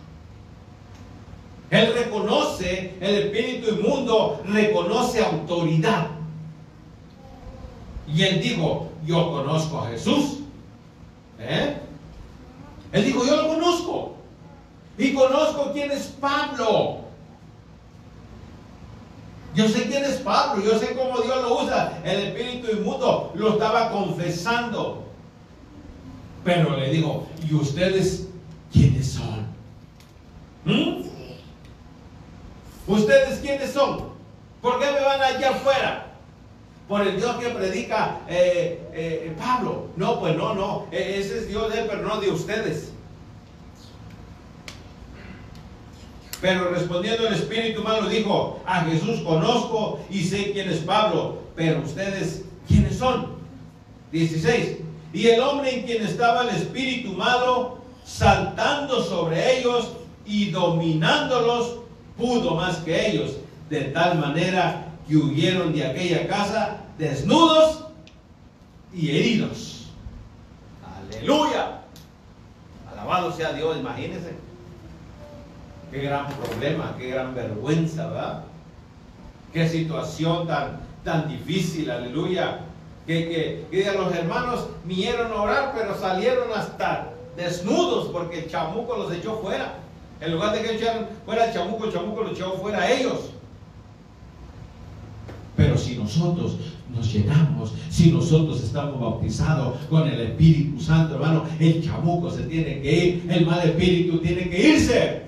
[1.69, 6.07] Él reconoce, el espíritu inmundo reconoce autoridad.
[8.07, 10.39] Y él dijo, yo conozco a Jesús.
[11.39, 11.77] ¿Eh?
[12.91, 14.15] Él dijo, yo lo conozco.
[14.97, 17.04] Y conozco quién es Pablo.
[19.55, 22.01] Yo sé quién es Pablo, yo sé cómo Dios lo usa.
[22.03, 25.05] El espíritu inmundo lo estaba confesando.
[26.43, 28.27] Pero le dijo, ¿y ustedes
[28.71, 29.47] quiénes son?
[30.65, 31.05] ¿Mm?
[32.85, 34.09] ¿Ustedes quiénes son?
[34.61, 36.05] ¿Por qué me van allá afuera?
[36.89, 39.87] Por el Dios que predica eh, eh, Pablo.
[39.95, 40.87] No, pues no, no.
[40.91, 42.91] E, ese es Dios de él, pero no de ustedes.
[46.45, 51.81] Pero respondiendo el espíritu malo dijo, a Jesús conozco y sé quién es Pablo, pero
[51.81, 53.29] ustedes, ¿quiénes son?
[54.11, 54.77] 16.
[55.11, 61.79] Y el hombre en quien estaba el espíritu malo, saltando sobre ellos y dominándolos,
[62.15, 63.37] pudo más que ellos,
[63.71, 67.85] de tal manera que huyeron de aquella casa desnudos
[68.93, 69.87] y heridos.
[71.09, 71.81] Aleluya.
[72.91, 74.44] Alabado sea Dios, imagínense.
[75.91, 78.43] Qué gran problema, qué gran vergüenza, ¿verdad?
[79.53, 82.59] Qué situación tan, tan difícil, aleluya.
[83.07, 89.13] Que, que, los hermanos vinieron a orar, pero salieron hasta desnudos porque el chamuco los
[89.13, 89.75] echó fuera.
[90.19, 93.31] En lugar de que echaran fuera el chamuco, el chamuco los echó fuera a ellos.
[95.55, 96.57] Pero si nosotros
[96.93, 102.81] nos llenamos, si nosotros estamos bautizados con el Espíritu Santo, hermano, el chamuco se tiene
[102.81, 105.21] que ir, el mal espíritu tiene que irse.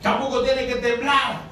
[0.00, 1.50] Chamuco tiene que temblar.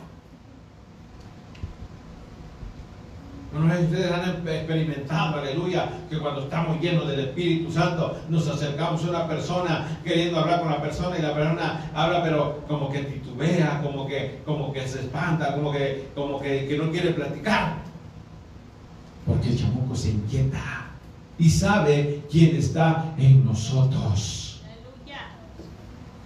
[3.52, 8.46] No sé si ustedes han experimentado, aleluya, que cuando estamos llenos del Espíritu Santo nos
[8.46, 12.90] acercamos a una persona queriendo hablar con la persona y la persona habla pero como
[12.90, 17.10] que titubea, como que, como que se espanta, como que, como que, que no quiere
[17.12, 17.76] platicar.
[19.26, 20.86] Porque el chamuco se inquieta
[21.38, 24.62] y sabe quién está en nosotros.
[24.64, 25.20] Aleluya.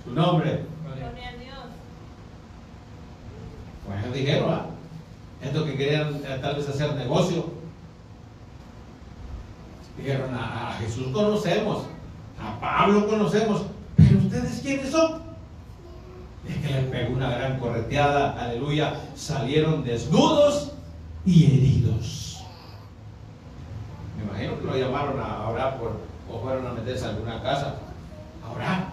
[0.05, 0.65] Su nombre.
[0.85, 1.59] Gloria a Dios.
[4.13, 4.67] Dijeron, ¿ah?
[5.43, 7.47] estos que querían eh, tal vez hacer negocio.
[9.97, 11.85] Dijeron, a, Jesús conocemos,
[12.41, 13.63] a Pablo conocemos,
[13.97, 15.23] pero ustedes quiénes son?
[16.49, 20.73] Es que le pegó una gran correteada, aleluya, salieron desnudos
[21.25, 22.43] y heridos.
[24.17, 26.01] Me imagino que lo llamaron a orar por,
[26.31, 27.77] o fueron a meterse a alguna casa
[28.45, 28.87] a orar.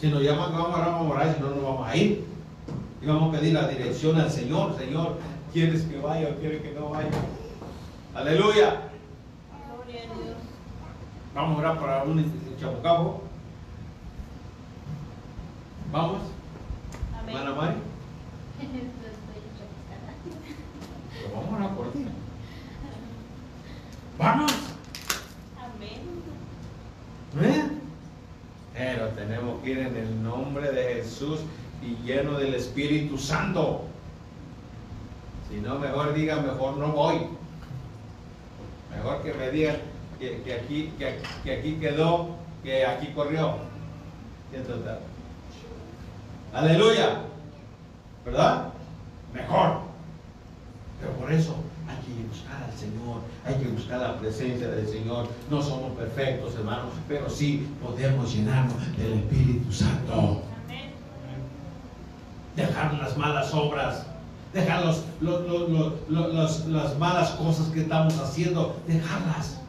[0.00, 2.33] Si nos llaman vamos a orar, vamos a orar, si no, no vamos a ir.
[3.04, 4.78] Y vamos a pedir la dirección al Señor.
[4.78, 5.18] Señor,
[5.52, 7.10] ¿quieres que vaya o quieres que no vaya?
[8.14, 8.80] Aleluya.
[11.34, 12.24] Vamos a orar para un
[12.58, 13.24] chabucabo.
[15.92, 16.22] Vamos.
[17.20, 17.34] Amén.
[17.34, 17.74] Mari.
[21.34, 22.06] vamos a orar por ti.
[24.16, 24.52] Vamos.
[25.60, 26.00] Amén.
[27.42, 27.68] ¿Eh?
[28.72, 31.40] Pero tenemos que ir en el nombre de Jesús
[31.84, 33.84] y lleno del Espíritu Santo.
[35.50, 37.26] Si no, mejor diga, mejor no voy.
[38.90, 39.76] Mejor que me digan
[40.18, 43.56] que, aquí, que, aquí quedó, que aquí corrió.
[46.52, 47.22] Aleluya.
[48.24, 48.68] ¿Verdad?
[49.34, 49.80] Mejor.
[51.00, 55.28] Pero por eso hay que buscar al Señor, hay que buscar la presencia del Señor.
[55.50, 60.42] No somos perfectos, hermanos, pero sí podemos llenarnos del Espíritu Santo
[62.56, 64.06] dejar las malas obras,
[64.52, 69.60] dejar las malas cosas que estamos haciendo, dejarlas.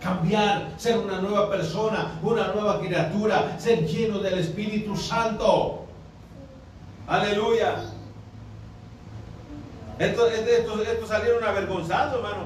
[0.00, 5.86] Cambiar, ser una nueva persona, una nueva criatura, ser lleno del Espíritu Santo.
[7.08, 7.82] Aleluya.
[9.98, 10.30] Estos,
[11.08, 12.44] salieron avergonzados, hermano.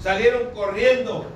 [0.00, 1.26] Salieron corriendo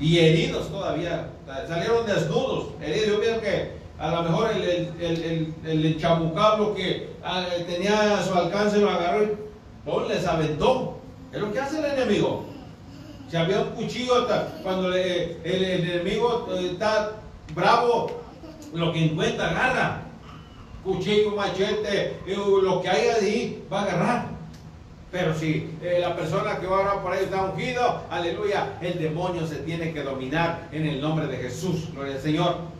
[0.00, 1.30] y heridos todavía.
[1.68, 2.70] Salieron desnudos.
[2.80, 3.06] Heridos.
[3.06, 8.34] Yo pienso que a lo mejor el, el, el, el que ah, tenía a su
[8.34, 10.98] alcance lo agarró y les aventó.
[11.32, 12.44] Es lo que hace el enemigo.
[13.30, 14.26] Si había un cuchillo,
[14.62, 17.12] cuando el, enemigo eh, está
[17.54, 18.10] bravo,
[18.74, 20.02] lo que encuentra agarra.
[20.84, 24.26] Cuchillo, machete, lo que haya ahí va a agarrar.
[25.10, 28.98] Pero si eh, la persona que va a orar por ahí está ungido, aleluya, el
[28.98, 31.90] demonio se tiene que dominar en el nombre de Jesús.
[31.92, 32.75] Gloria al Señor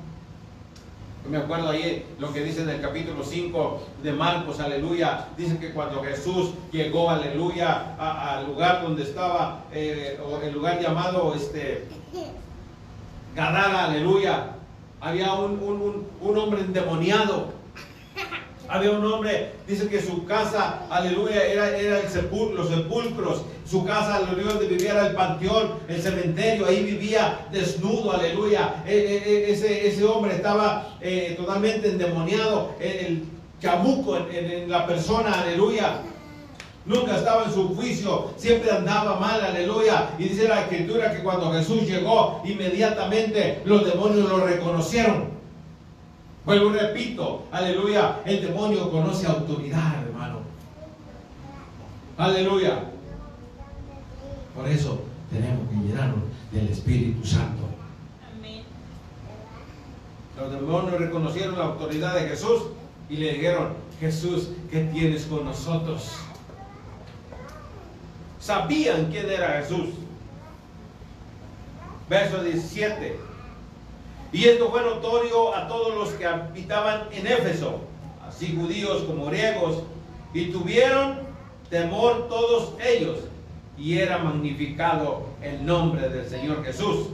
[1.30, 5.28] me acuerdo ahí lo que dice en el capítulo 5 de Marcos, aleluya.
[5.36, 11.88] Dice que cuando Jesús llegó, aleluya, al lugar donde estaba, eh, el lugar llamado este,
[13.34, 14.52] Gadara, aleluya,
[15.00, 17.55] había un, un hombre endemoniado
[18.68, 23.42] había un hombre, dice que su casa, aleluya, era, era el sepulcro, los sepulcros.
[23.68, 26.66] Su casa, aleluya, donde vivía era el panteón, el cementerio.
[26.66, 28.82] Ahí vivía desnudo, aleluya.
[28.86, 32.74] E, e, e, ese, ese hombre estaba eh, totalmente endemoniado.
[32.80, 33.24] El,
[33.60, 36.00] chamuco en, la persona, aleluya.
[36.84, 40.10] Nunca estaba en su juicio, siempre andaba mal, aleluya.
[40.18, 45.35] Y dice la escritura que cuando Jesús llegó, inmediatamente los demonios lo reconocieron.
[46.46, 50.38] Vuelvo y repito, aleluya, el demonio conoce autoridad, hermano.
[52.16, 52.84] Aleluya.
[54.54, 56.20] Por eso tenemos que llenarnos
[56.52, 57.64] del Espíritu Santo.
[58.38, 58.62] Amén.
[60.38, 62.62] Los demonios reconocieron la autoridad de Jesús
[63.10, 66.12] y le dijeron, Jesús, ¿qué tienes con nosotros?
[68.38, 69.88] Sabían quién era Jesús.
[72.08, 73.18] Verso 17.
[74.36, 77.80] Y esto fue notorio a todos los que habitaban en Éfeso,
[78.28, 79.82] así judíos como griegos,
[80.34, 81.20] y tuvieron
[81.70, 83.20] temor todos ellos,
[83.78, 87.06] y era magnificado el nombre del Señor Jesús.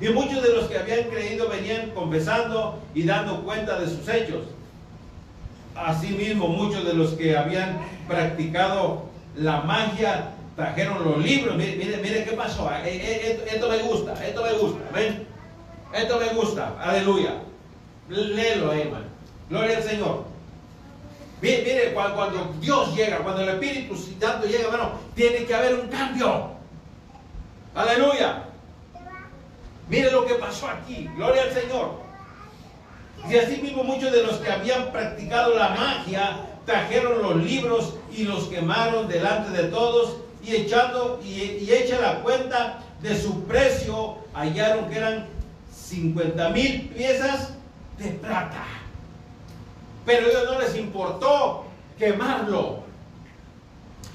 [0.00, 4.46] Y muchos de los que habían creído venían confesando y dando cuenta de sus hechos.
[5.76, 7.78] Asimismo, muchos de los que habían
[8.08, 9.04] practicado
[9.36, 11.56] la magia trajeron los libros.
[11.56, 12.68] Mire, mire, qué pasó.
[12.84, 14.80] Eh, eh, esto, me gusta, esto me gusta.
[14.92, 15.25] ¿Ven?
[15.96, 16.76] Esto me gusta.
[16.78, 17.40] Aleluya.
[18.10, 19.06] Léelo, hermano.
[19.48, 20.24] Gloria al Señor.
[21.40, 26.50] Mire, cuando Dios llega, cuando el Espíritu Santo llega, hermano, tiene que haber un cambio.
[27.74, 28.44] Aleluya.
[29.88, 31.08] Mire lo que pasó aquí.
[31.16, 32.06] Gloria al Señor.
[33.30, 38.24] Y así mismo muchos de los que habían practicado la magia trajeron los libros y
[38.24, 44.88] los quemaron delante de todos y echando y, echa la cuenta de su precio hallaron
[44.88, 45.35] que eran
[45.88, 47.50] 50 mil piezas
[47.98, 48.64] de plata.
[50.04, 51.64] Pero a ellos no les importó
[51.98, 52.84] quemarlo.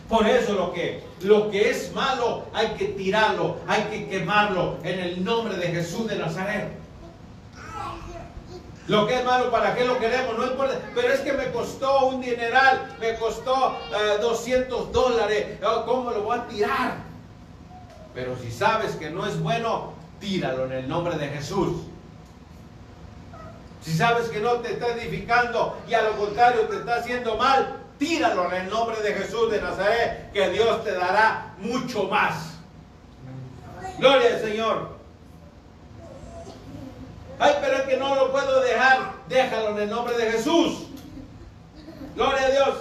[0.10, 5.00] Por eso lo que, lo que es malo hay que tirarlo, hay que quemarlo en
[5.00, 6.70] el nombre de Jesús de Nazaret.
[8.88, 10.38] Lo que es malo, ¿para qué lo queremos?
[10.38, 10.82] No importa.
[10.94, 13.78] Pero es que me costó un dineral, me costó
[14.22, 15.46] 200 eh, dólares.
[15.64, 16.96] Oh, ¿Cómo lo voy a tirar?
[18.14, 21.82] Pero si sabes que no es bueno, tíralo en el nombre de Jesús.
[23.82, 27.80] Si sabes que no te está edificando y a lo contrario te está haciendo mal,
[27.98, 32.52] tíralo en el nombre de Jesús de Nazaret, que Dios te dará mucho más.
[33.98, 34.90] Gloria al Señor.
[37.40, 39.14] Ay, pero es que no lo puedo dejar.
[39.28, 40.86] Déjalo en el nombre de Jesús.
[42.16, 42.78] Gloria a Dios.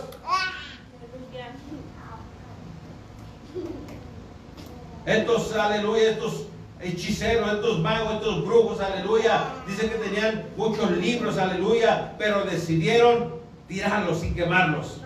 [5.07, 6.50] Estos, aleluya, estos
[6.83, 13.35] hechiceros, estos magos, estos brujos, aleluya, dicen que tenían muchos libros, aleluya, pero decidieron
[13.69, 15.01] tirarlos y quemarlos.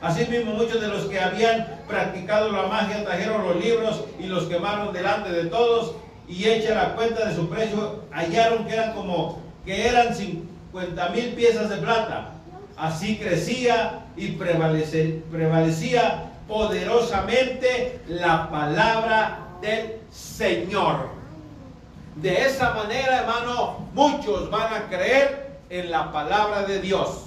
[0.00, 4.94] Asimismo, muchos de los que habían practicado la magia trajeron los libros y los quemaron
[4.94, 5.94] delante de todos
[6.26, 11.34] y hecha la cuenta de su precio, hallaron que eran como que eran 50 mil
[11.34, 12.30] piezas de plata.
[12.76, 21.08] Así crecía y prevalecía poderosamente la palabra del Señor.
[22.16, 27.26] De esa manera, hermano, muchos van a creer en la palabra de Dios.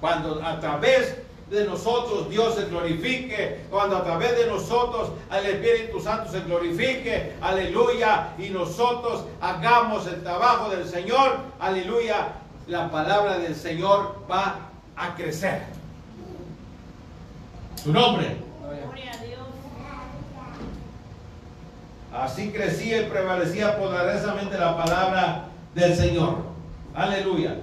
[0.00, 1.16] Cuando a través
[1.50, 7.34] de nosotros Dios se glorifique, cuando a través de nosotros el Espíritu Santo se glorifique,
[7.40, 12.34] aleluya, y nosotros hagamos el trabajo del Señor, aleluya,
[12.66, 15.62] la palabra del Señor va a crecer.
[17.82, 18.36] Su nombre.
[22.12, 26.36] Así crecía y prevalecía poderosamente la palabra del Señor.
[26.94, 27.56] Aleluya.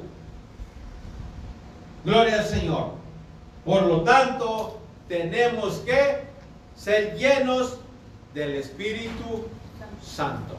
[2.03, 2.91] Gloria al Señor.
[3.65, 6.23] Por lo tanto, tenemos que
[6.75, 7.79] ser llenos
[8.33, 9.47] del Espíritu
[10.03, 10.55] Santo.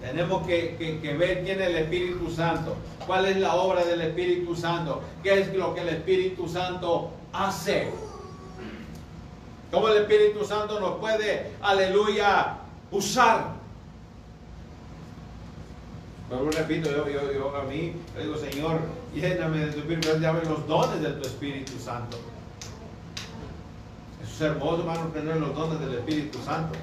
[0.00, 0.76] Tenemos que,
[1.18, 5.54] ver quién es el Espíritu Santo, cuál es la obra del Espíritu Santo, qué es
[5.54, 7.88] lo que el Espíritu Santo hace.
[9.70, 12.58] Cómo el Espíritu Santo nos puede, aleluya,
[12.90, 13.58] usar
[16.28, 18.80] pero repito, yo, yo, yo, a mí, yo digo, Señor,
[19.14, 22.18] lléname de tu Espíritu, llame los dones de tu Espíritu Santo.
[24.22, 26.78] Eso es hermoso, hermano, tener los dones del Espíritu Santo.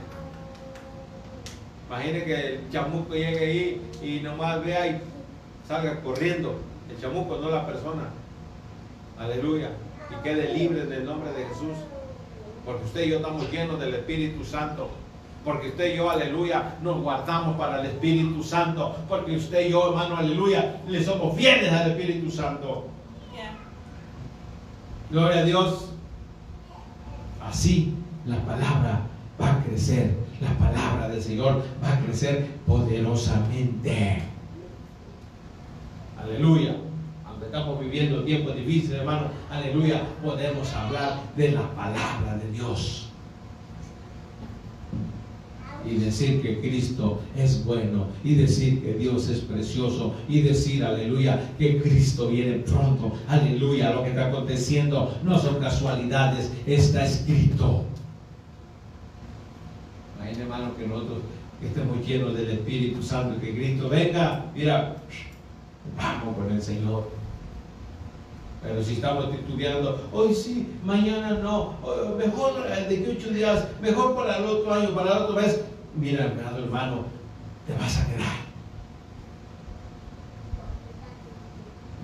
[1.87, 5.01] Imagine que el chamuco llegue ahí y nomás vea y
[5.67, 6.59] salga corriendo.
[6.89, 8.09] El chamuco, no la persona.
[9.19, 9.69] Aleluya.
[10.09, 11.77] Y quede libre en el nombre de Jesús.
[12.65, 14.89] Porque usted y yo estamos llenos del Espíritu Santo.
[15.43, 18.95] Porque usted y yo, aleluya, nos guardamos para el Espíritu Santo.
[19.07, 22.87] Porque usted y yo, hermano, aleluya, le somos fieles al Espíritu Santo.
[25.11, 25.91] Gloria a Dios.
[27.47, 27.93] Así
[28.25, 29.01] la palabra
[29.39, 30.17] va a crecer.
[30.41, 34.23] La palabra del Señor va a crecer poderosamente.
[36.19, 36.75] Aleluya.
[37.55, 43.07] Estamos viviendo tiempos difíciles, hermano, aleluya, podemos hablar de la palabra de Dios
[45.89, 51.49] y decir que Cristo es bueno y decir que Dios es precioso y decir, aleluya,
[51.57, 53.13] que Cristo viene pronto.
[53.29, 57.85] Aleluya, lo que está aconteciendo no son casualidades, está escrito.
[60.17, 61.19] Imagínense, hermano, que nosotros
[61.63, 64.97] estemos llenos del Espíritu Santo, que Cristo venga, mira,
[65.95, 67.24] vamos con el Señor.
[68.65, 71.75] Pero si estamos titubeando, hoy sí, mañana no,
[72.17, 75.61] mejor de que ocho días, mejor para el otro año, para el otro mes,
[75.95, 77.05] mira, hermano,
[77.67, 78.45] te vas a quedar.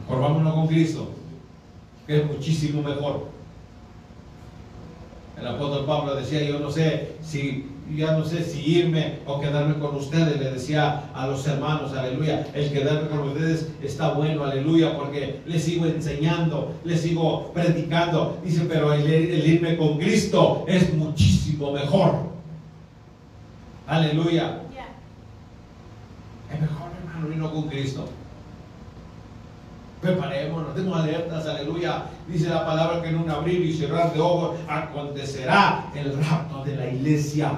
[0.07, 1.09] Mejor con Cristo,
[2.05, 3.30] que es muchísimo mejor.
[5.39, 9.76] El apóstol Pablo decía, yo no sé si ya no sé si irme o quedarme
[9.80, 10.39] con ustedes.
[10.39, 15.64] Le decía a los hermanos, aleluya, el quedarme con ustedes está bueno, aleluya, porque les
[15.64, 18.39] sigo enseñando, les sigo predicando.
[18.44, 22.32] Dice, pero el, irme con Cristo es muchísimo mejor.
[23.88, 24.60] Aleluya.
[26.54, 28.10] Es mejor, hermano, irnos con Cristo.
[30.02, 32.06] Preparémonos, tenemos alertas, aleluya.
[32.28, 36.76] Dice la palabra que en un abrir y cerrar de ojos acontecerá el rapto de
[36.76, 37.52] la iglesia.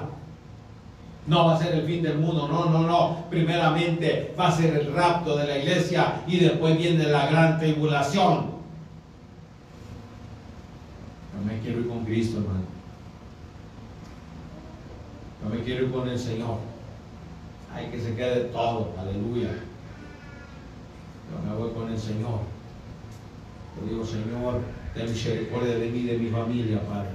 [1.26, 3.24] No va a ser el fin del mundo, no, no, no.
[3.30, 8.52] Primeramente va a ser el rapto de la iglesia y después viene la gran tribulación.
[11.32, 12.64] Yo me quiero ir con Cristo, hermano.
[15.42, 16.58] Yo me quiero ir con el Señor.
[17.74, 19.48] Hay que se quede todo, aleluya.
[21.30, 22.40] Yo me voy con el Señor.
[23.80, 24.60] Yo digo, Señor,
[24.94, 27.08] ten misericordia de mí y de mi familia, Padre.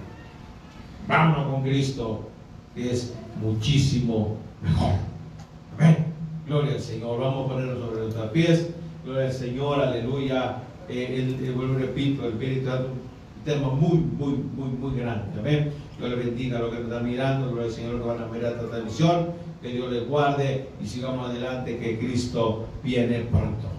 [1.07, 2.29] Vámonos con Cristo,
[2.75, 4.93] que es muchísimo mejor.
[5.77, 6.05] Amén.
[6.47, 7.19] Gloria al Señor.
[7.19, 8.69] Vamos a ponernos sobre nuestros pies.
[9.05, 9.79] Gloria al Señor.
[9.79, 10.63] Aleluya.
[10.89, 15.39] Eh, el, vuelvo repito, el Espíritu Santo, un tema muy, muy, muy, muy grande.
[15.39, 15.71] Amén.
[15.97, 17.51] Dios le bendiga a los que nos están mirando.
[17.51, 19.27] Gloria al Señor que van a mirar esta transmisión.
[19.61, 23.78] Que Dios les guarde y sigamos adelante, que Cristo viene pronto.